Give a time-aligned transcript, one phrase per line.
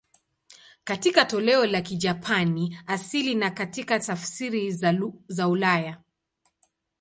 [0.83, 4.71] Katika toleo la Kijapani asili na katika tafsiri
[5.27, 6.01] za ulaya.